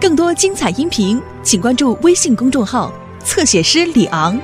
[0.00, 2.92] 更多精彩音频，请关注微信公众号
[3.24, 4.38] “侧写师李昂”。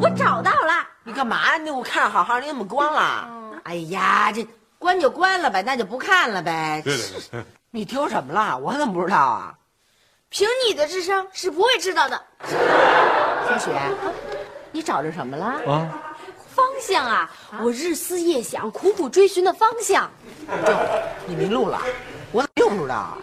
[0.00, 0.86] 我找到了。
[1.02, 1.58] 你干嘛呀？
[1.58, 3.28] 你我看着好好，你怎么关了？
[3.64, 4.46] 哎呀，这
[4.78, 6.80] 关就关了呗，那就不看了呗。
[6.84, 8.56] 对对对，你丢什么了？
[8.56, 9.52] 我怎么不知道啊？
[10.30, 12.20] 凭你的智商是不会知道的。
[13.48, 13.70] 小雪，
[14.70, 15.46] 你找着什么了？
[15.66, 15.88] 啊，
[16.54, 17.30] 方向啊，
[17.62, 20.10] 我日思夜想、苦苦追寻的方向。
[21.26, 21.80] 你迷路了？
[22.30, 23.18] 我怎么又不知道啊？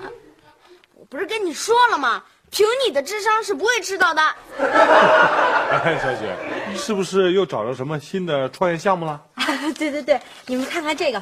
[0.95, 2.23] 我不是跟你说了吗？
[2.49, 4.21] 凭你的智商是不会知道的。
[4.59, 6.35] 哎，小雪，
[6.69, 9.21] 你是不是又找着什么新的创业项目了？
[9.77, 11.21] 对对对，你们看看这个，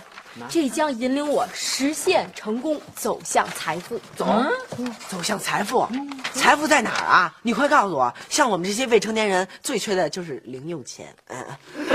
[0.50, 4.00] 这将引领我实现成功，走向财富。
[4.16, 4.26] 走，
[5.08, 5.88] 走向财富，
[6.34, 7.36] 财富在哪儿啊？
[7.42, 8.14] 你快告诉我！
[8.30, 11.14] 像我们这些未成年人，最缺的就是零用钱。
[11.28, 11.86] 嗯，你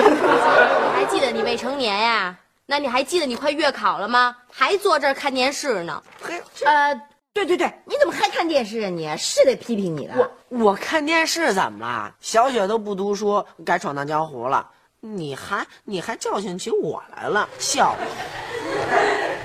[0.95, 2.37] 还记得你未成年呀？
[2.67, 4.37] 那你还记得你快月考了吗？
[4.51, 6.03] 还坐这儿看电视呢？
[6.21, 6.95] 嘿，呃，
[7.33, 9.17] 对对对，你怎么还看电视啊你？
[9.17, 10.15] 是得批评你的。
[10.51, 12.15] 我我看电视怎么了？
[12.21, 14.69] 小雪都不读书，该闯荡江湖了。
[15.01, 17.99] 你还你还教训起我来了，笑话！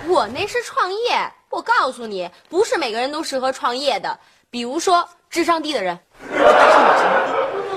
[0.08, 1.32] 我那是创业。
[1.50, 4.20] 我告诉你，不是每个人都适合创业的。
[4.50, 5.98] 比如说智商低的人，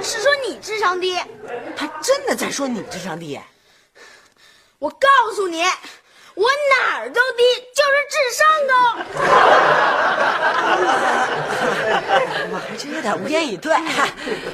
[0.02, 1.19] 是说你智商低。
[1.77, 3.38] 他真的在说你智商低？
[4.78, 5.62] 我告诉你，
[6.34, 7.42] 我哪儿都低，
[7.74, 8.74] 就是智商高。
[12.50, 13.74] 我还真有点无言以对。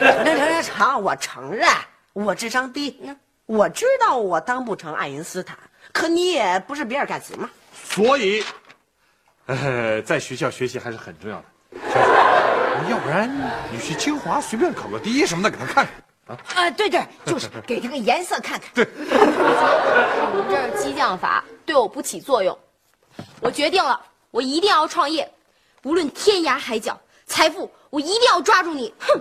[0.00, 1.68] 成成成成，我承认
[2.12, 2.98] 我智商低。
[3.46, 5.58] 我知道我当不成爱因斯坦，
[5.92, 7.50] 可你也不是比尔盖茨嘛。
[7.74, 8.42] 所以，
[9.46, 11.44] 呃，在学校学习还是很重要的。
[12.88, 13.30] 要不然
[13.70, 15.94] 你去清华随便考个第一什么的给他看看。
[16.28, 18.70] 啊，啊对对，就是给他个颜色看看。
[18.74, 22.56] 对你们这激将法对我不起作用。
[23.40, 24.00] 我决定了，
[24.30, 25.30] 我一定要创业，
[25.82, 28.94] 无论天涯海角，财富我一定要抓住你。
[29.00, 29.20] 哼！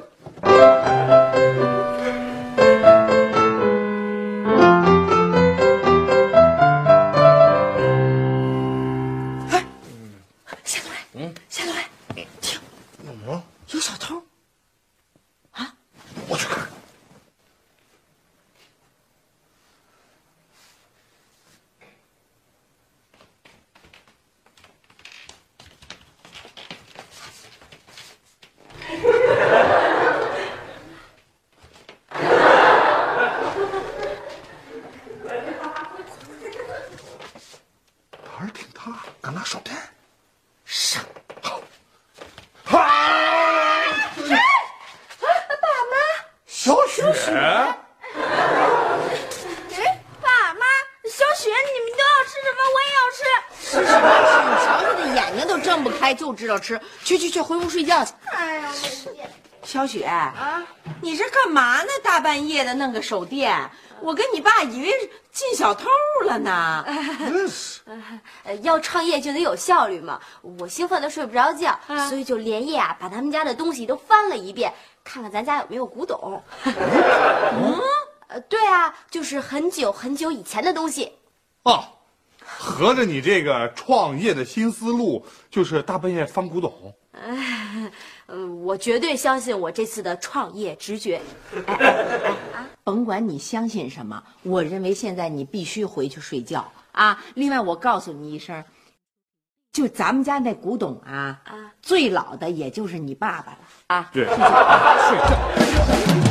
[56.13, 56.79] 就知道吃。
[57.03, 58.13] 去去去，回屋睡觉去。
[58.31, 58.71] 哎呀，
[59.63, 60.65] 小雪啊，
[61.01, 61.89] 你这干嘛呢？
[62.03, 63.69] 大半夜的弄个手电，
[64.01, 64.91] 我跟你爸以为
[65.31, 65.87] 进小偷
[66.25, 66.83] 了呢。
[67.19, 67.79] 真是。
[68.43, 70.19] 呃，要创业就得有效率嘛。
[70.41, 71.79] 我兴奋的睡不着觉，
[72.09, 74.73] 所以就连夜啊把他们家的东西都翻了一遍，
[75.03, 76.41] 看看咱家有没有古董。
[76.65, 77.79] 嗯，
[78.27, 81.13] 呃，对啊，就是很久很久以前的东西。
[81.63, 81.83] 哦，
[82.57, 86.93] 合着你这个创业的新思路就是大半夜翻古董？
[88.27, 91.21] 嗯，我绝对相信我这次的创业直觉。
[92.83, 97.21] 甭管你相信什么，我认为现在你必须回去睡觉啊。
[97.35, 98.63] 另外，我告诉你一声，
[99.73, 104.09] 就咱们家那古董啊，啊最老的也就是你爸爸了啊。
[104.13, 104.25] 对，
[105.09, 106.30] 睡觉。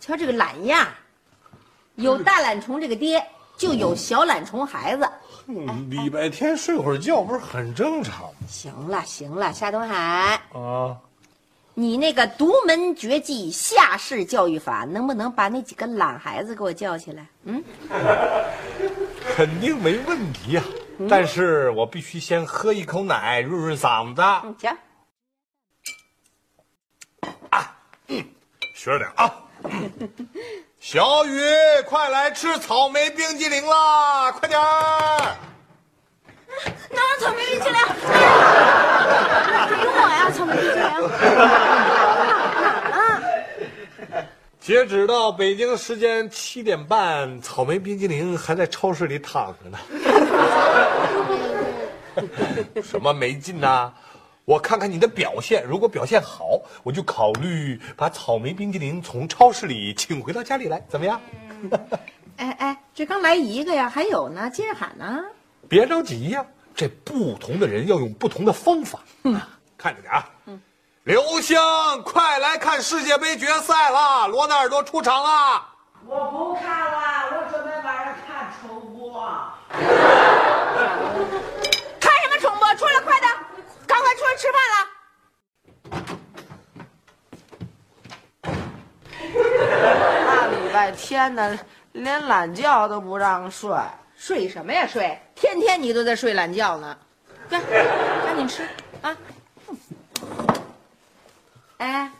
[0.00, 0.86] 瞧这个懒样，
[1.96, 3.24] 有大懒虫这个爹，
[3.56, 5.08] 就有小懒虫孩子。
[5.46, 8.46] 嗯礼拜天睡会儿觉不是很正常吗？
[8.48, 10.96] 行了行了，夏东海，啊，
[11.74, 17.26] 你那个独门绝技夏式教育法，能不能把那几个懒孩子给我叫起来？
[17.44, 17.62] 嗯，
[19.36, 20.62] 肯定没问题呀、
[21.10, 24.22] 但是我必须先喝一口奶润润嗓子。
[24.44, 24.74] 嗯，行。
[28.74, 29.34] 学着点啊！
[30.80, 31.40] 小雨，
[31.86, 34.30] 快来吃草莓冰激凌啦！
[34.32, 35.36] 快点儿！
[36.90, 37.74] 拿草莓冰淇淋。
[37.74, 37.80] 呀？
[44.60, 49.78] 截止到北京时间七点半，草莓冰激凌还在超市里躺着呢。
[52.82, 53.92] 什么没劲呐？
[54.44, 61.18] 我看看你的表现，如果表现好，我就考虑把草莓冰激凌从超市里请回到家里来，怎么样？
[62.36, 65.24] 哎哎，这刚来一个呀，还有呢，接着喊呢。
[65.66, 66.44] 别着急呀，
[66.74, 68.98] 这不同的人要用不同的方法。
[69.22, 69.40] 嗯，
[69.78, 70.28] 看着点啊。
[70.44, 70.60] 嗯，
[71.04, 71.58] 刘星，
[72.04, 75.70] 快来看世界杯决赛啦，罗纳尔多出场啦。
[76.06, 76.98] 我不看了，
[77.32, 79.26] 我准备晚上看重播。
[81.98, 82.74] 看什么重播？
[82.74, 83.32] 出来，快点，
[84.14, 84.76] 出来吃饭了。
[90.26, 91.58] 大礼拜天的，
[91.92, 93.70] 连懒觉都不让睡。
[94.16, 94.86] 睡什么呀？
[94.86, 96.96] 睡，天天你都在睡懒觉呢。
[97.48, 97.60] 快，
[98.24, 98.66] 赶紧吃
[99.02, 99.16] 啊！
[101.76, 102.10] 哎，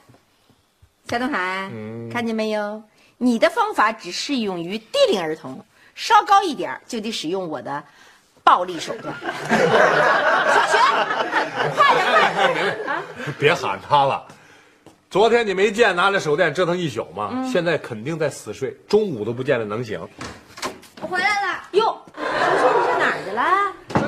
[1.09, 1.71] 夏东海，
[2.13, 2.83] 看见没有？
[3.17, 5.65] 你的方法只适用于低龄儿童，
[5.95, 7.83] 稍高一点儿就得使用我的
[8.45, 9.15] 暴力手段。
[9.19, 10.79] 小雪，
[11.75, 13.03] 快点，快点啊！
[13.39, 14.23] 别喊他了。
[15.09, 17.43] 昨天你没见拿着手电折腾一宿吗？
[17.51, 19.99] 现在肯定在死睡，中午都不见得能醒。
[21.01, 21.63] 我回来了。
[21.73, 24.03] 哟，小雪，你上哪儿去了？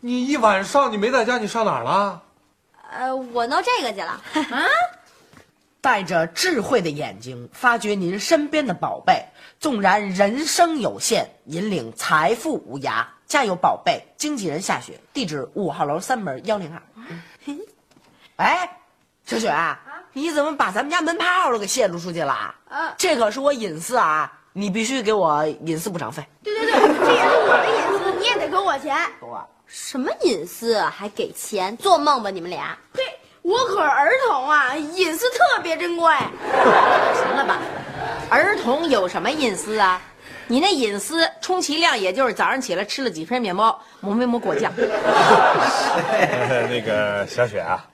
[0.00, 2.22] 你一晚上你没在家，你上哪儿了？
[2.92, 4.20] 呃，我弄这个去了。
[4.56, 4.64] 啊？
[5.82, 9.24] 带着智慧的眼睛，发掘您身边的宝贝。
[9.58, 13.04] 纵然人生有限，引领财富无涯。
[13.30, 16.82] 家有宝贝，经纪人夏雪，地址五号楼三门幺零二。
[18.34, 18.68] 哎，
[19.24, 19.78] 小雪，啊
[20.12, 22.32] 你怎么把咱们家门牌号都给泄露出去了？
[22.68, 26.26] 啊这可是我隐私啊，你必须给我隐私补偿费。
[26.42, 28.98] 对对对，这也是我的隐私，你也得给我钱。
[29.20, 29.48] 给我。
[29.64, 31.76] 什么隐私啊还给钱？
[31.76, 32.76] 做梦吧你们俩！
[32.92, 33.04] 对，
[33.42, 36.12] 我可是儿童啊，隐私特别珍贵。
[37.14, 37.58] 行了吧？
[38.28, 40.02] 儿童有什么隐私啊？
[40.50, 44.72] 你那隐私充其量也就是早上起来吃了几片面包，抹没抹果酱。
[46.68, 47.86] 那个小雪啊，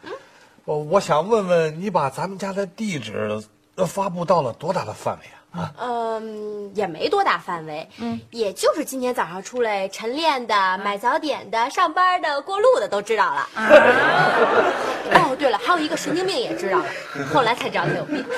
[0.65, 3.39] 我我想问问你，把咱们家的地址
[3.75, 5.61] 呃发布到了多大的范围啊？
[5.61, 13.47] 啊，嗯，也没多大范围，嗯，也就是今天早上出来晨练的、买早点的、上班的、过路的都知道了。
[15.13, 16.87] 哦，对了，还有一个神经病也知道了，
[17.35, 18.25] 后来才知道他有病。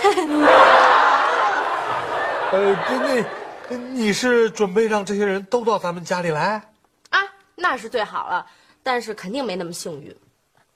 [2.51, 3.25] 呃，那那
[3.77, 6.63] 你是准备让这些人都到咱们家里来？
[7.11, 7.21] 啊，
[7.55, 8.47] 那是最好了，
[8.83, 10.15] 但是肯定没那么幸运。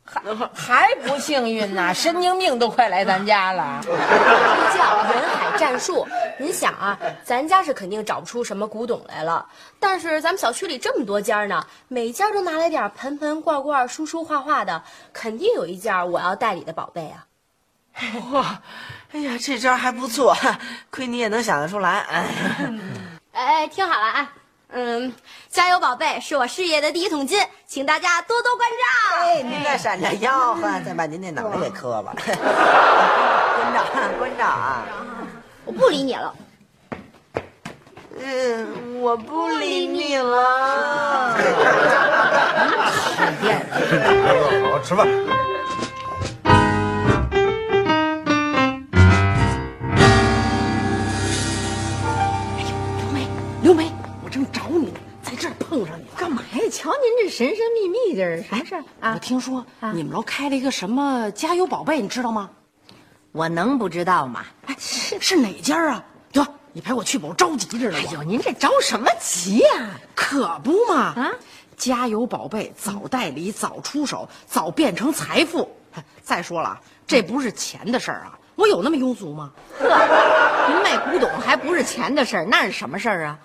[0.04, 0.20] 还
[0.52, 3.80] 还不幸运呢，神经病都快来咱家了。
[3.84, 3.88] 这
[4.76, 6.06] 叫人海战术。
[6.38, 9.46] 您想啊，咱家是肯定找不出什么古董来了，
[9.78, 17.24] 但是咱们小区里这么多家呢，每家都拿来点盆盆罐罐、书书画画的，肯定有一件我要代理的宝贝啊。
[18.32, 18.60] 哇，
[19.12, 20.36] 哎呀，这招还不错，
[20.90, 22.00] 亏你也能想得出来。
[22.10, 22.26] 哎，
[23.32, 24.32] 哎，听好了啊，
[24.70, 25.12] 嗯，
[25.48, 29.18] 加油宝贝是我事业的第一桶金，请大家多多关照。
[29.20, 32.14] 哎，您再闪着腰，再把您那脑袋给磕了。
[32.24, 33.84] 关照，
[34.18, 34.82] 关照啊！
[35.64, 36.34] 我不理你了。
[38.18, 41.34] 嗯，我不理你了。
[44.62, 45.06] 好好吃饭。
[57.32, 59.12] 神神秘秘的，什么事儿啊？
[59.14, 62.50] 我听说你们楼开了一个什么加油宝贝，你知道吗？
[63.32, 64.44] 我能不知道吗？
[64.66, 66.04] 哎，是是哪家啊？
[66.32, 67.96] 哟，你陪我去吧，我着急着呢。
[67.96, 71.14] 哎呦，您这着什么急呀、可不嘛！
[71.14, 71.32] 啊，
[71.74, 75.74] 加油宝贝，早代理，早出手，早变成财富。
[76.20, 79.50] 再说了，这不是钱的事儿啊，我有那么庸俗吗？
[79.78, 79.88] 呵
[80.68, 83.38] 您卖古董还不是钱的事儿，那是什么事儿啊？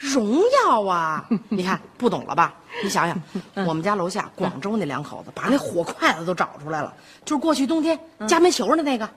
[0.00, 1.24] 荣耀啊！
[1.50, 2.54] 你看不懂了吧？
[2.82, 6.92] 你想想，我们家楼下广州那两口子把那火筷子都找出来了，
[7.24, 9.08] 就是过去冬天家门球的那个，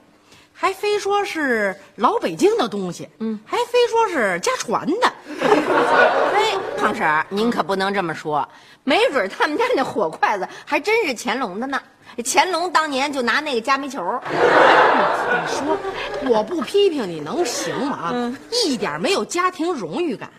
[0.52, 5.12] 还非说是老北京的东西，嗯，还非说是家传的。
[6.34, 8.46] 哎，胖婶儿，您可不能这么说，
[8.84, 11.80] 没准他们家那火筷子还真是乾隆的呢。
[12.24, 14.00] 乾隆当年就拿那个夹煤球，
[14.30, 15.76] 你说
[16.30, 17.96] 我不批评你能行吗？
[18.12, 18.36] 啊，
[18.66, 20.30] 一点没有家庭荣誉感。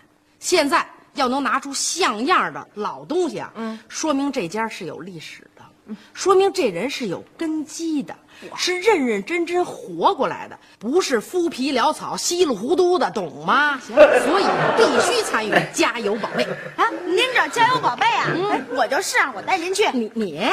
[0.46, 8.16] 现在要能拿出像样的老东西啊，嗯，说明这家是有历史的，说明这人是有根基的，
[8.56, 13.80] 是认认真真活过来的，不是敷皮潦草、稀里糊涂的，懂吗？
[13.80, 14.46] 行所以
[14.78, 16.46] 必须参与加油宝贝。
[16.46, 18.28] 嗯 啊，您找加油宝贝啊？
[18.52, 19.90] 哎，我就是啊，我带您去。
[19.94, 20.48] 你你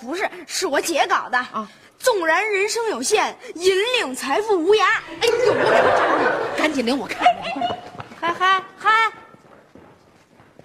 [0.00, 1.70] 不是，是我姐搞的啊。
[1.98, 4.84] 纵然人生有限，引领财富无涯。
[5.20, 7.78] 哎呦，我可找你，赶紧领我看看。
[8.20, 8.90] 嗨嗨嗨！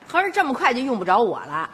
[0.05, 1.69] 合着这么快就用不着我了？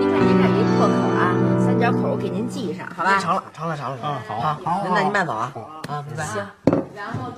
[0.00, 1.30] 您看您这一破口啊，
[1.60, 3.16] 三角口我给您系上，好吧？
[3.20, 5.52] 成了，成了，成了，嗯好好，好，那您慢走啊，
[5.88, 6.24] 啊，拜拜。
[6.24, 6.44] 行。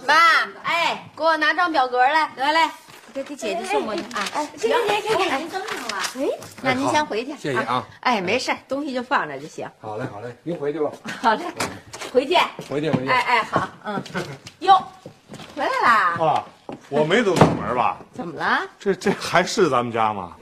[0.07, 0.15] 妈，
[0.63, 2.71] 哎，给我拿张表格来，来来，
[3.13, 4.25] 给给姐姐送过去啊。
[4.33, 6.03] 哎，行，给您登上了。
[6.17, 6.27] 哎，
[6.63, 7.87] 那您先回去，谢谢啊。
[8.01, 9.69] 哎，没事东西就放这就行。
[9.83, 10.91] 好嘞，好嘞，您回去吧。
[11.21, 11.45] 好嘞，
[12.11, 12.39] 回去。
[12.71, 13.11] 回去，回去。
[13.11, 14.03] 哎哎，好，嗯。
[14.61, 14.83] 哟，
[15.55, 16.17] 回来啦？
[16.19, 16.45] 啊，
[16.89, 17.99] 我没走错门吧？
[18.13, 18.61] 怎么了？
[18.79, 20.37] 这这还是咱们家吗？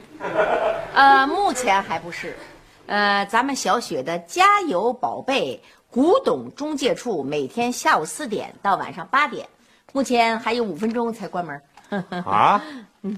[0.95, 2.37] 呃，目前还不是。
[2.87, 9.49] 呃，咱们小雪的家有宝贝古董中介处每天下午四点到晚上八点，
[9.93, 11.63] 目前还有五分钟才关门。
[12.27, 12.61] 啊？
[13.03, 13.17] 嗯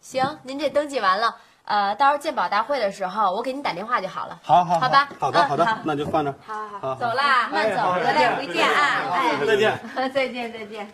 [0.00, 1.34] 行，您这登记完了，
[1.68, 4.38] 呃，到时候鉴宝大会的时候，我给你打电话就好了。
[4.42, 6.34] 好好好吧好的好的那就放这。
[6.46, 9.02] 好好好，走啦，慢走，好得嘞，回见啊！
[9.12, 9.78] 哎， 再见。
[9.94, 10.90] 再见，再见。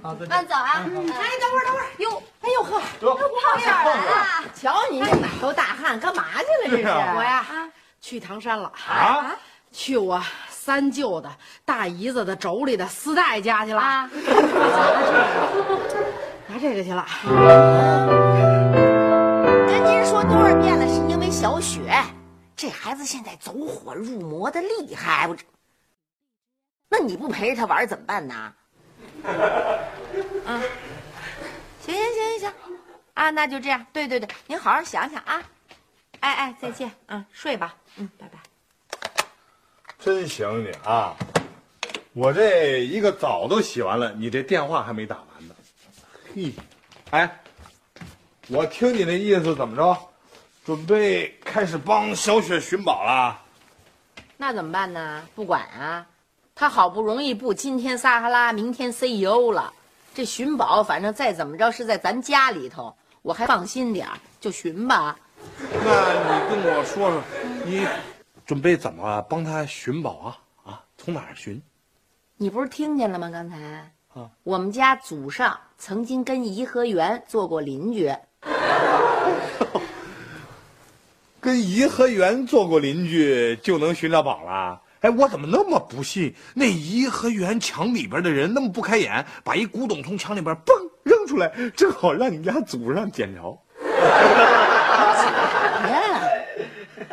[0.00, 0.74] 慢走啊。
[0.76, 0.94] 哎，等
[1.50, 4.00] 会儿，等会儿，哟，哎呦呵，胖点儿来了。
[4.54, 6.70] 瞧你这满头大汗，干嘛去了？
[6.70, 6.86] 这是
[7.16, 7.44] 我呀，
[8.00, 9.34] 去唐山了，啊？
[9.72, 11.28] 去我三舅的
[11.64, 14.08] 大姨子的妯娌的四大爷家去了，啊？
[16.46, 17.04] 拿这个去了。
[22.88, 25.44] 孩子现在走火入魔的厉害，我这，
[26.88, 28.34] 那你不陪着他玩怎么办呢？
[30.46, 30.62] 啊，
[31.84, 32.52] 行行行行行，
[33.12, 35.42] 啊，那就这样，对对对，您好好想想啊。
[36.20, 38.38] 哎哎，再见，嗯，睡吧，嗯，拜拜。
[39.98, 41.14] 真行你啊！
[42.14, 45.54] 我这一个澡都洗完了，你这电话还没打完呢。
[46.34, 46.54] 嘿，
[47.10, 47.38] 哎，
[48.48, 50.07] 我听你那意思怎么着？
[50.68, 53.40] 准备开始帮小雪寻宝了？
[54.36, 55.26] 那怎么办呢？
[55.34, 56.06] 不管啊，
[56.54, 59.72] 他好不容易不今天撒哈拉，明天 CEO 了，
[60.12, 65.18] 这寻宝反正再怎么着是在咱家里头，我还放心点儿，就寻吧。
[65.58, 67.22] 那你跟我说说，
[67.64, 67.86] 你
[68.44, 70.38] 准备怎么帮他寻宝啊？
[70.70, 71.62] 啊，从哪儿寻？
[72.36, 73.30] 你不是听见了吗？
[73.30, 73.56] 刚才
[74.12, 78.14] 啊，我们家祖上曾经跟颐和园做过邻居，
[81.48, 84.78] 跟颐和园做过邻居就能寻到宝了？
[85.00, 86.34] 哎，我怎么那么不信？
[86.52, 90.74] 那颐和园墙里边的人那么不开眼，把一古董从墙里边嘣
[91.04, 93.40] 扔出来，正好让你家祖上捡着。
[95.88, 96.20] 呀，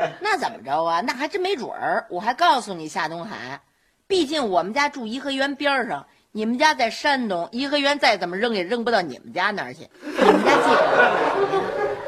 [0.19, 0.99] 那怎么着啊？
[0.99, 2.05] 那还真没准儿。
[2.09, 3.61] 我还告诉你，夏东海，
[4.05, 9.87] 毕竟我们家住颐和园边上，你们家在山东，颐和园再怎么扔也扔不到你们家那儿去。
[10.03, 11.63] 你们家借着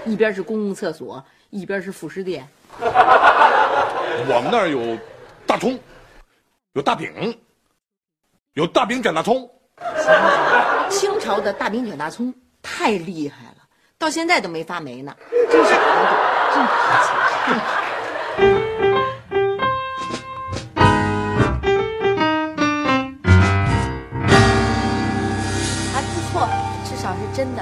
[0.07, 2.47] 一边是公共厕所，一边是副食店。
[2.79, 4.97] 我们那儿有
[5.45, 5.77] 大葱，
[6.73, 7.37] 有大饼，
[8.53, 9.49] 有大饼卷大葱。
[10.89, 13.57] 清朝的大饼卷大葱太厉害了，
[13.97, 15.13] 到现在都没发霉呢，
[15.51, 16.17] 真是古董，
[16.53, 16.71] 真值
[17.29, 17.37] 钱。
[25.93, 26.47] 还不错，
[26.85, 27.61] 至少是真的。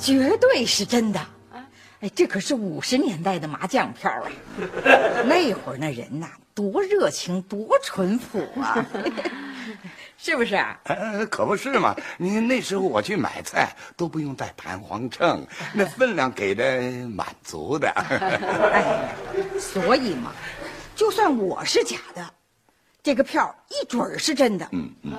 [0.00, 1.20] 绝对是真的。
[2.00, 4.24] 哎，这可是五十年代的麻将票啊！
[5.28, 8.86] 那会儿那人呐，多热情，多淳朴啊，
[10.16, 10.80] 是不是啊？
[10.84, 11.94] 呃，可不是嘛！
[12.16, 17.90] 你那时候我去买菜都不用带弹簧秤， 那分量给的满足的。
[17.90, 19.14] 哎，
[19.60, 20.32] 所以嘛，
[20.96, 22.26] 就算我是假的，
[23.02, 24.66] 这个票一准儿是真的。
[24.72, 25.12] 嗯嗯，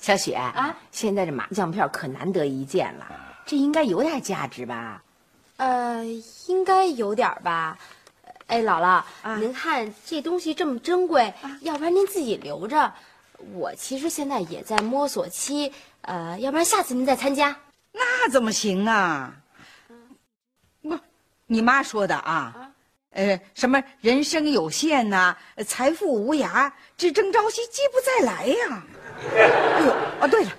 [0.00, 3.06] 小雪啊，现在这麻将票可难得一见了，
[3.46, 5.02] 这应该有点价值吧？
[5.56, 6.04] 呃，
[6.46, 7.78] 应该有点吧。
[8.46, 12.92] 哎，姥姥，您看这东西这么珍贵，要不然您自己留着。
[13.54, 17.56] 我其实现在也在摸索期，呃，要不然下次您再参加。
[17.92, 19.32] 那怎么行啊？
[20.82, 20.98] 不，
[21.46, 22.72] 你妈说的啊，
[23.10, 28.82] 呃，什么人生有限呐、财富无涯，只争朝夕，机不再来呀。
[29.36, 29.92] 哎呦，
[30.22, 30.50] 哦，对了，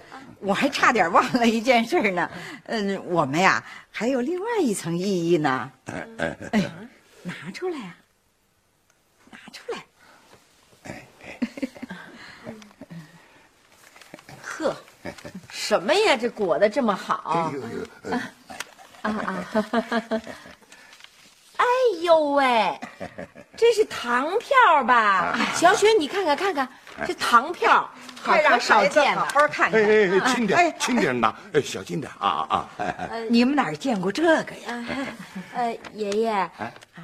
[0.42, 2.30] 我还差点忘了一件事呢。
[2.66, 5.72] 嗯，我们呀还有另外一层意义呢。
[6.52, 6.70] 哎，
[7.24, 7.96] 拿出来呀、
[9.30, 9.86] 拿出来。
[14.44, 14.76] 呵，
[15.50, 16.18] 什么呀？
[16.18, 17.52] 这裹得这么好？
[19.02, 19.46] 啊啊！
[21.58, 21.66] 哎
[22.02, 22.80] 呦喂，
[23.58, 25.38] 这是糖票吧？
[25.56, 26.68] 小雪，你看看看看，
[27.08, 27.90] 这糖票
[28.24, 29.82] 快让少见好好看看。
[29.82, 32.70] 哎哎哎，轻点，轻点拿，哎，小心点啊啊！
[32.78, 34.86] 哎哎你们哪儿见过这个呀？
[35.54, 36.50] 呃，爷爷，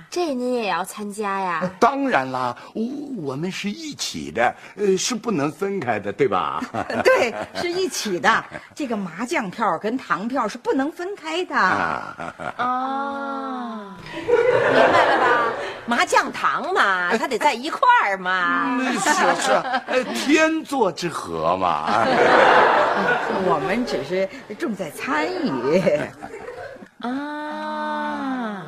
[0.10, 1.70] 这您也要参加呀？
[1.80, 2.84] 当然啦，我
[3.18, 6.62] 我们是一起的，呃，是不能分开的，对吧？
[7.04, 8.44] 对，是一起的。
[8.76, 11.56] 这个麻将票跟糖票是不能分开的。
[12.58, 14.36] 哦，明
[14.94, 15.54] 白了吧？
[15.88, 18.78] 麻将堂嘛，他得在一块儿嘛。
[19.00, 19.10] 是
[19.54, 22.06] 啊是天作之合嘛。
[23.48, 25.82] 我们只是重在参与。
[27.00, 28.64] 啊，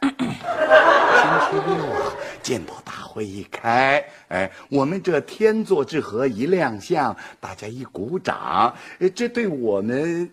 [0.00, 2.12] 星期六啊，
[2.42, 10.30] 鉴宝大会一开，哎，我们这天作之合一亮相，大家一鼓掌，呃这对我们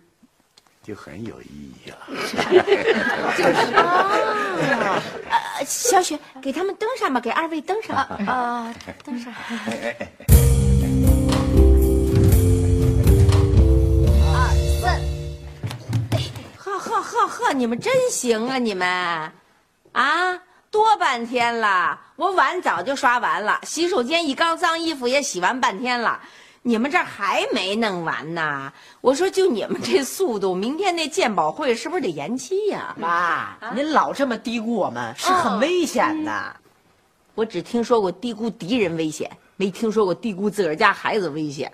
[0.86, 1.96] 就很有意义了。
[3.36, 7.96] 就是啊，小雪，给他们登上吧，给二位登上。
[7.96, 8.72] 啊，
[9.04, 9.32] 登上。
[16.56, 18.86] 呵呵呵呵，你们真行啊，你们，
[19.90, 20.40] 啊，
[20.70, 26.20] 多半天了，我碗早就刷完了，洗手间一缸脏衣服也洗完半天了，
[26.66, 28.72] 你们这还没弄完呢。
[29.00, 36.56] 我说就你们这速度，明天那鉴宝会是不是得延期呀、妈，您老这么低估我们，是很危险的。
[37.36, 41.72] 我只听说过低估敌人危险，没听说过低估自个儿家孩子危险。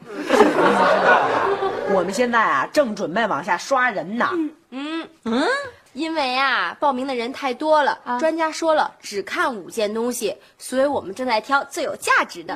[1.94, 4.28] 我们现在啊，正准备往下刷人呢。
[4.68, 5.46] 嗯嗯，
[5.94, 12.54] 因为啊，报名的人太多了，专家说了只看五件东西，所以我们正在挑最有价值的。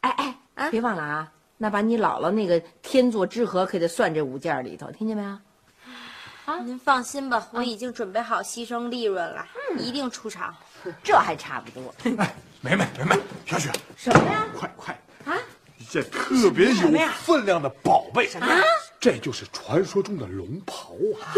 [0.00, 1.31] 哎哎啊，别忘了啊，
[1.62, 5.30] 那把你姥姥那个天作之合可得算这五件里头，听见没有？
[6.44, 9.46] 啊您放心吧，我已经准备好牺牲利润了，
[9.78, 10.52] 一定出场。
[11.04, 11.94] 这还差不多。
[12.18, 13.16] 哎，梅梅梅梅，
[13.46, 14.44] 小雪，什么呀？
[14.58, 15.38] 快快啊！
[15.78, 18.48] 一件特别有分量的宝贝啊！
[18.98, 21.30] 这就是传说中的龙袍啊！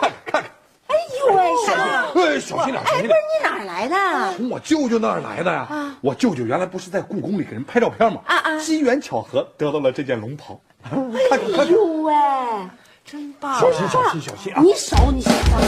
[0.00, 0.42] 看看看！
[0.86, 3.08] 哎呦喂，小哎，小心点，小哎，心点！
[3.08, 4.36] 不是你哪儿来的？
[4.38, 5.66] 从我舅舅那儿来的呀。
[6.02, 8.22] 我舅舅原来不是在故宫里给人拍照片吗？
[8.26, 10.58] 啊啊机缘巧合得到了这件龙袍。
[10.82, 10.96] 哎
[11.64, 12.14] 呦 喂，
[13.04, 13.60] 真棒！
[13.60, 14.62] 小心小心小心啊！
[14.62, 15.66] 你手你先放手。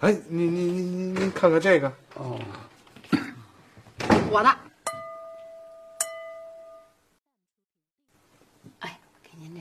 [0.00, 1.92] 哎，你你你你你看看这个，
[4.30, 4.48] 我的，
[8.80, 9.60] 哎，给您这。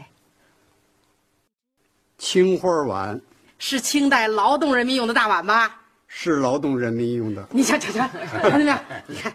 [2.32, 3.20] 青花碗
[3.60, 5.76] 是清代劳动人民用的大碗吧？
[6.08, 8.08] 是劳动人民用的，你瞧瞧瞧，
[8.42, 8.78] 看见没有？
[9.06, 9.34] 你看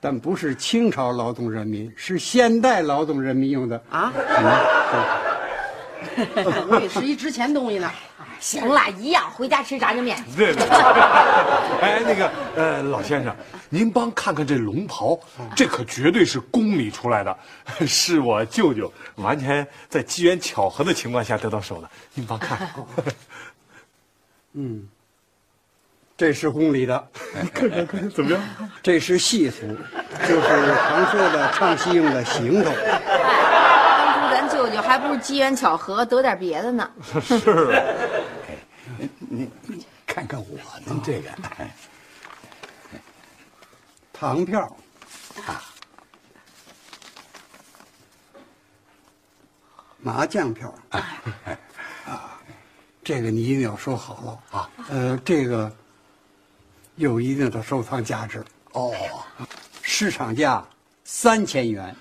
[0.00, 3.80] 但不是清朝劳动人民，是现代劳动人民用的。
[3.88, 4.12] 啊，
[6.16, 6.26] 嗯，
[6.68, 7.88] 我以为是一值钱东西呢。
[8.42, 10.22] 行了，一样，回家吃炸酱面。
[10.36, 10.64] 对对。
[11.80, 13.34] 哎，那个呃，老先生，
[13.68, 15.16] 您帮看看这龙袍，
[15.54, 17.38] 这可绝对是宫里出来的，
[17.86, 21.88] 是我舅舅完全在机缘巧合的情况下得到手的。
[22.14, 22.68] 您帮看看，
[24.54, 24.88] 嗯，
[26.16, 27.08] 这是宫里的，
[27.54, 28.42] 看看看怎么样？
[28.82, 29.68] 这是戏服，
[30.26, 32.72] 就是常说的唱戏用的行头。
[34.72, 36.90] 当初咱舅舅还不是机缘巧合得点别的呢。
[37.20, 37.82] 是。
[39.18, 41.30] 你你看看我们这个，
[44.12, 44.76] 糖票，
[45.46, 45.62] 啊
[49.98, 52.38] 麻将票，啊，
[53.02, 54.70] 这个你一定要收好了啊。
[54.88, 55.70] 呃，这个
[56.96, 58.92] 有一定的收藏价值哦，
[59.80, 60.64] 市场价
[61.04, 61.94] 三千元。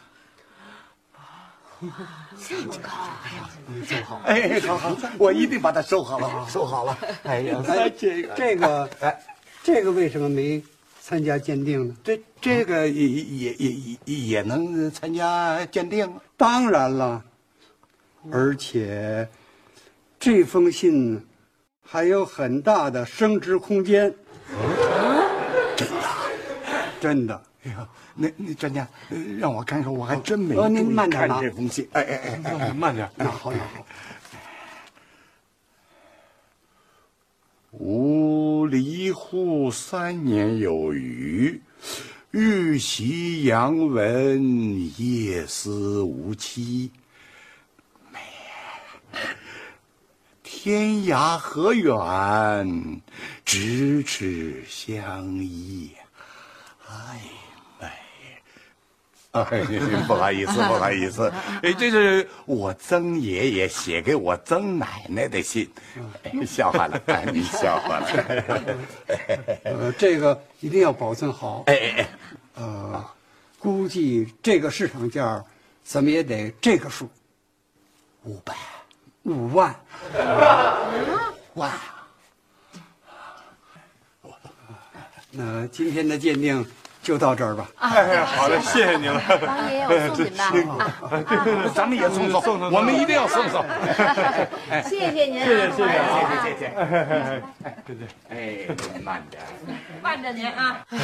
[4.23, 6.97] 哎，好好，我一定把它收好了，收好了。
[7.23, 7.61] 哎呀，
[7.97, 9.19] 这个这个，哎，
[9.63, 10.61] 这个为什么没
[10.99, 11.95] 参加鉴定呢？
[12.03, 13.71] 这这个也也也
[14.05, 16.11] 也也能参加鉴定？
[16.37, 17.23] 当然了，
[18.31, 19.27] 而且
[20.19, 21.25] 这封信
[21.83, 24.13] 还有很大的升值空间。
[25.75, 26.03] 真的，
[26.99, 27.41] 真的。
[27.63, 31.87] 哎呀，那那专家，呃让我看看，我还真没哦您慢点拿这封信。
[31.93, 33.07] 哎哎哎哎哎，慢点。
[33.15, 33.85] 那好，那好。
[37.73, 41.61] 吾离沪三年有余，
[42.31, 46.91] 日习阳文，夜思无期。
[50.43, 51.95] 天涯何远，
[53.45, 55.91] 咫尺相依。
[56.87, 57.21] 哎，
[59.31, 59.63] 哎，哎，
[60.07, 61.31] 不好意思，不好意思，
[61.63, 65.69] 哎，这是我曾爷爷写给我曾奶奶的信，
[66.23, 68.77] 哎笑话了， 哎你笑话了。
[69.63, 71.63] 呃，这个一定要保存好。
[71.67, 72.09] 哎哎哎，
[72.55, 73.05] 呃，
[73.57, 75.43] 估计这个市场价，
[75.83, 77.09] 怎么也得这个数，
[78.23, 78.53] 五百
[79.23, 79.73] 五万。
[81.55, 81.71] 万，
[85.31, 86.65] 那今天的鉴定
[87.01, 87.67] 就到这儿吧。
[87.77, 89.21] 哎，好嘞，谢谢您了。
[89.47, 90.85] 王爷爷，我送您吧。
[91.01, 93.65] 啊，对对，咱们也送送，我们一定要送送。
[94.87, 96.65] 谢谢您 啊，谢谢谢谢谢谢谢谢。
[96.67, 97.41] 哎，
[97.85, 99.41] 对对，哎，慢点。
[100.01, 100.85] 慢着您啊。
[100.89, 100.97] 哎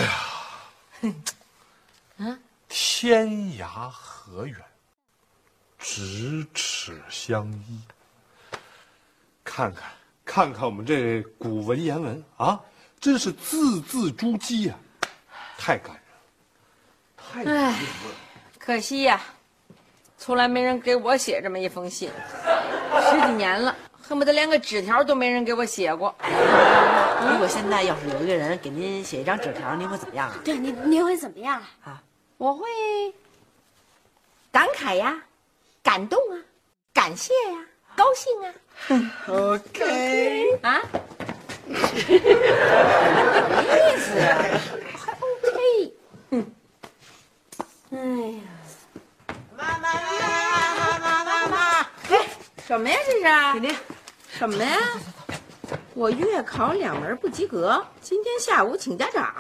[2.20, 2.38] 呀
[2.70, 4.56] 天涯何远，
[5.82, 7.80] 咫尺相依。
[9.44, 9.84] 看看，
[10.26, 12.60] 看看我们这古文言文啊，
[13.00, 14.76] 真是字字珠玑呀、
[15.58, 15.96] 太感
[17.36, 17.62] 人了。
[17.70, 17.76] 唉，
[18.58, 19.20] 可惜呀、
[20.18, 22.10] 从来没人给我写这么一封信，
[23.12, 26.16] 十几年了，恨不得连个纸条都没人给我写过。
[27.30, 30.38] 如果现在要是有一个人给您写一张纸条，您会怎么样啊？
[30.44, 32.02] 对您您会怎么样啊？
[32.38, 32.66] 我会
[34.52, 35.22] 感慨呀，
[35.84, 36.38] 感动啊，
[36.94, 37.66] 感谢呀，
[37.96, 38.54] 高兴啊。
[39.28, 40.82] OK，啊？
[41.68, 42.14] 什
[43.66, 44.38] 么意思啊？
[44.96, 45.94] 还 OK？
[46.30, 46.46] 嗯。
[47.90, 48.42] 哎呀，
[49.56, 51.80] 妈妈妈妈妈妈妈！
[52.10, 52.28] 哎，
[52.68, 53.22] 什么呀这是？
[53.54, 53.76] 婷婷，
[54.30, 54.78] 什么呀？
[55.94, 59.34] 我月考两门不及格，今天下午请家长。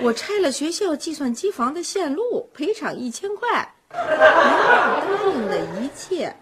[0.00, 3.74] 我我拆了学校计算机房的线路，赔偿一千块。
[3.90, 6.36] 您答应的一切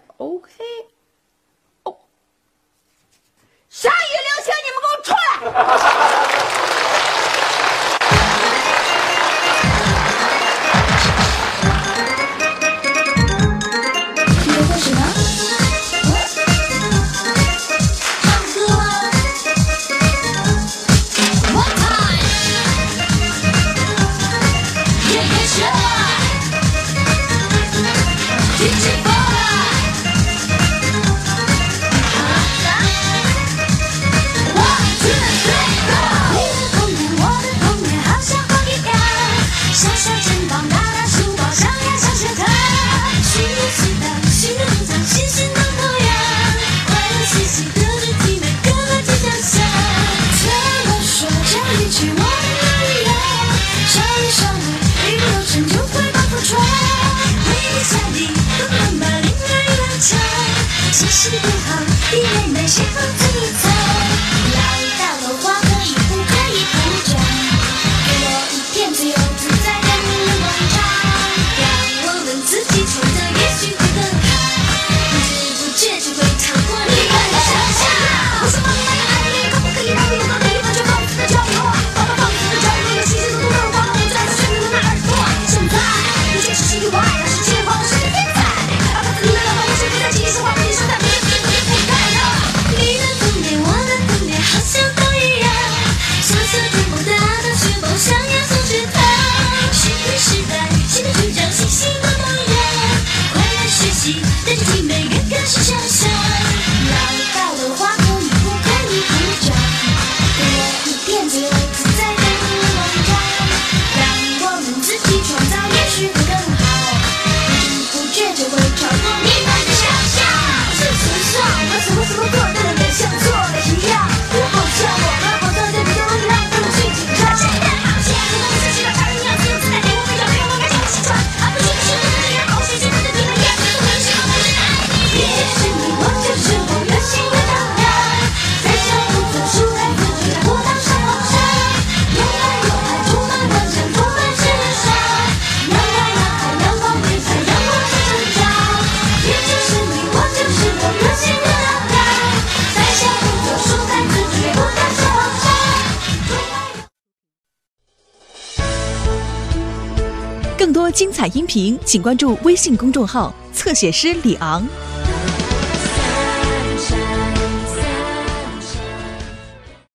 [161.27, 164.65] 音频，请关注微信公众号“侧写师李昂”。